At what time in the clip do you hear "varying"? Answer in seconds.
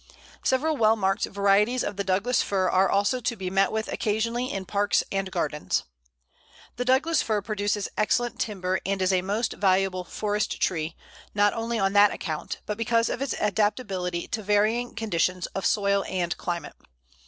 14.41-14.95